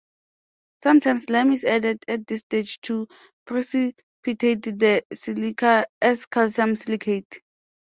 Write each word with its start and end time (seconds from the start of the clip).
Sometimes 0.81 1.29
lime 1.29 1.51
is 1.51 1.63
added 1.63 2.03
at 2.07 2.25
this 2.25 2.39
stage 2.39 2.81
to 2.81 3.07
precipitate 3.45 4.63
the 4.63 5.03
silica 5.13 5.85
as 6.01 6.25
calcium 6.25 6.75
silicate. 6.75 7.39